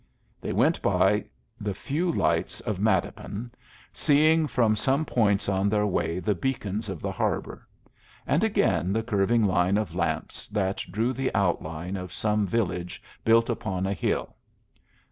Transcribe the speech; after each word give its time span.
They 0.41 0.51
went 0.51 0.81
by 0.81 1.25
the 1.59 1.75
few 1.75 2.11
lights 2.11 2.59
of 2.61 2.79
Mattapan, 2.79 3.51
seeing 3.93 4.47
from 4.47 4.75
some 4.75 5.05
points 5.05 5.47
on 5.47 5.69
their 5.69 5.85
way 5.85 6.17
the 6.17 6.33
beacons 6.33 6.89
of 6.89 7.03
the 7.03 7.11
harbor, 7.11 7.67
and 8.25 8.43
again 8.43 8.93
the 8.93 9.03
curving 9.03 9.45
line 9.45 9.77
of 9.77 9.93
lamps 9.93 10.47
that 10.47 10.77
drew 10.89 11.13
the 11.13 11.29
outline 11.35 11.97
of 11.97 12.11
some 12.13 12.47
village 12.47 12.99
built 13.23 13.47
upon 13.47 13.85
a 13.85 13.93
hill. 13.93 14.35